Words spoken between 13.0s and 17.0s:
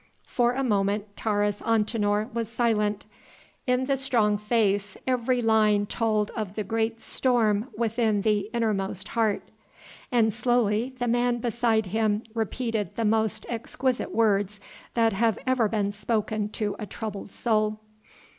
most exquisite words that have ever been spoken to a